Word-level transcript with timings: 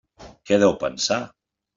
Què 0.51 0.57
deu 0.63 0.73
pensar? 0.83 1.19